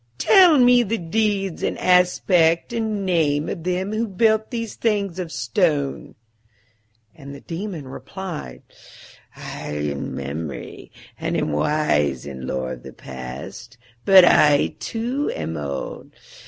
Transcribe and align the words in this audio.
Tell 0.17 0.57
me 0.57 0.81
the 0.81 0.97
deeds 0.97 1.61
and 1.61 1.77
aspect 1.77 2.73
and 2.73 3.05
name 3.05 3.47
of 3.47 3.63
them 3.63 3.93
who 3.93 4.07
built 4.07 4.49
these 4.49 4.73
things 4.73 5.19
of 5.19 5.31
stone." 5.31 6.15
And 7.13 7.35
the 7.35 7.39
Daemon 7.41 7.87
replied, 7.87 8.63
"I 9.35 9.69
am 9.73 10.15
Memory, 10.15 10.91
and 11.19 11.37
am 11.37 11.51
wise 11.51 12.25
in 12.25 12.47
lore 12.47 12.71
of 12.73 12.81
the 12.81 12.93
past, 12.93 13.77
but 14.03 14.25
I 14.25 14.73
too 14.79 15.31
am 15.35 15.55
old. 15.55 16.15